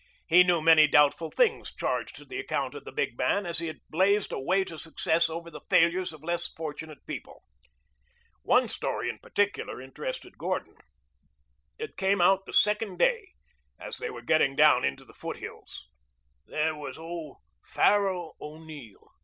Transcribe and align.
He 0.25 0.41
knew 0.41 0.63
many 0.63 0.87
doubtful 0.87 1.29
things 1.29 1.71
charged 1.75 2.15
to 2.15 2.25
the 2.25 2.39
account 2.39 2.73
of 2.73 2.85
the 2.85 2.91
big 2.91 3.15
man 3.15 3.45
as 3.45 3.59
he 3.59 3.67
had 3.67 3.81
blazed 3.87 4.31
a 4.31 4.39
way 4.39 4.63
to 4.63 4.79
success 4.79 5.29
over 5.29 5.51
the 5.51 5.61
failures 5.69 6.11
of 6.11 6.23
less 6.23 6.47
fortunate 6.47 7.05
people. 7.05 7.43
One 8.41 8.67
story 8.67 9.11
in 9.11 9.19
particular 9.19 9.79
interested 9.79 10.39
Gordon. 10.39 10.77
It 11.77 11.97
came 11.97 12.19
out 12.19 12.47
the 12.47 12.51
second 12.53 12.97
day, 12.97 13.33
as 13.79 13.99
they 13.99 14.09
were 14.09 14.23
getting 14.23 14.55
down 14.55 14.83
into 14.83 15.05
the 15.05 15.13
foothills. 15.13 15.87
"There 16.47 16.73
was 16.75 16.97
Farrell 17.63 18.35
O'Neill. 18.41 19.07